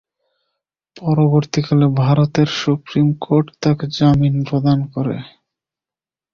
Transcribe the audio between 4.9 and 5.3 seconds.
করে।